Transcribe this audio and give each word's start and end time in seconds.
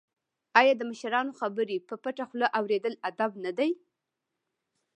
آیا 0.59 0.73
د 0.77 0.81
مشرانو 0.91 1.37
خبرې 1.39 1.77
په 1.87 1.95
پټه 2.03 2.23
خوله 2.29 2.47
اوریدل 2.59 2.93
ادب 3.09 3.31
نه 3.43 3.51
دی؟ 3.57 3.69